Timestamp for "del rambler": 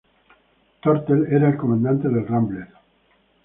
2.09-2.69